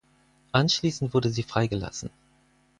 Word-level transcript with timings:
Anschließend 0.51 1.13
wurde 1.13 1.29
sie 1.29 1.43
freigelassen. 1.43 2.09